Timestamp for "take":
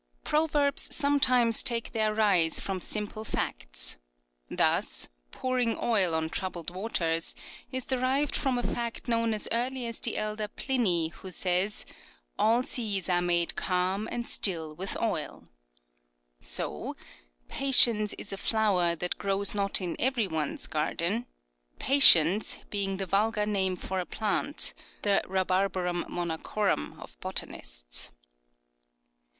1.61-1.91